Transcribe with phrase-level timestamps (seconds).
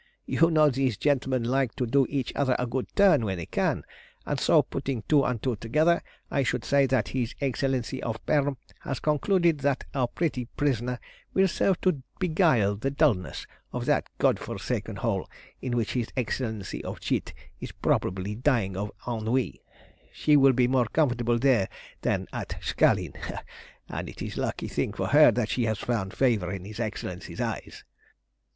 [0.25, 3.83] "You know these gentlemen like to do each other a good turn when they can,
[4.25, 8.57] and so, putting two and two together, I should say that his Excellency of Perm
[8.79, 10.97] has concluded that our pretty prisoner
[11.35, 15.29] will serve to beguile the dulness of that Godforsaken hole
[15.61, 19.61] in which his Excellency of Tchit is probably dying of ennui.
[20.11, 21.69] She will be more comfortable there
[22.01, 23.13] than at Sakhalin,
[23.87, 26.79] and it is a lucky thing for her that she has found favour in his
[26.79, 27.83] Excellency's eyes."